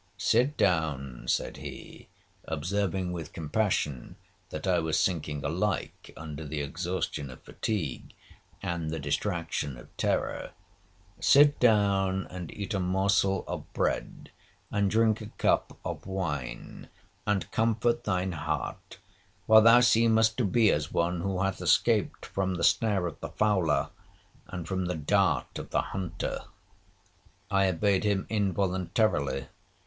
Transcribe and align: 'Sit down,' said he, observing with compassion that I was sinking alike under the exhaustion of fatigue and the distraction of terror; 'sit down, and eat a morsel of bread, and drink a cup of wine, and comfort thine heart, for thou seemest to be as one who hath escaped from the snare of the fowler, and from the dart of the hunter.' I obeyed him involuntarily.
'Sit 0.17 0.57
down,' 0.57 1.25
said 1.27 1.57
he, 1.57 2.07
observing 2.45 3.11
with 3.11 3.33
compassion 3.33 4.15
that 4.49 4.65
I 4.65 4.79
was 4.79 4.99
sinking 4.99 5.45
alike 5.45 6.11
under 6.17 6.43
the 6.43 6.59
exhaustion 6.59 7.29
of 7.29 7.43
fatigue 7.43 8.15
and 8.63 8.89
the 8.89 8.97
distraction 8.97 9.77
of 9.77 9.95
terror; 9.97 10.53
'sit 11.19 11.59
down, 11.59 12.25
and 12.31 12.51
eat 12.51 12.73
a 12.73 12.79
morsel 12.79 13.43
of 13.47 13.71
bread, 13.73 14.31
and 14.71 14.89
drink 14.89 15.21
a 15.21 15.27
cup 15.37 15.77
of 15.85 16.07
wine, 16.07 16.89
and 17.27 17.51
comfort 17.51 18.03
thine 18.03 18.31
heart, 18.31 18.97
for 19.45 19.61
thou 19.61 19.81
seemest 19.81 20.35
to 20.37 20.45
be 20.45 20.71
as 20.71 20.91
one 20.91 21.21
who 21.21 21.43
hath 21.43 21.61
escaped 21.61 22.25
from 22.25 22.55
the 22.55 22.63
snare 22.63 23.05
of 23.05 23.19
the 23.19 23.29
fowler, 23.29 23.91
and 24.47 24.67
from 24.67 24.85
the 24.85 24.95
dart 24.95 25.59
of 25.59 25.69
the 25.69 25.81
hunter.' 25.93 26.45
I 27.51 27.67
obeyed 27.67 28.03
him 28.03 28.25
involuntarily. 28.31 29.45